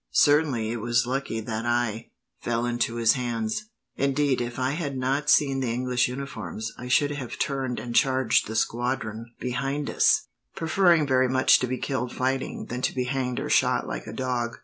[0.17, 2.09] "Certainly, it was lucky that I
[2.41, 3.69] fell into his hands.
[3.97, 8.47] Indeed, if I had not seen the English uniforms, I should have turned and charged
[8.47, 13.39] the squadron behind us; preferring very much to be killed fighting, than to be hanged
[13.39, 14.57] or shot like a dog."